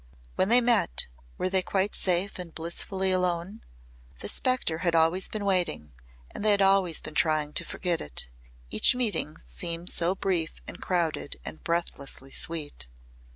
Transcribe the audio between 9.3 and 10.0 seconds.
had seemed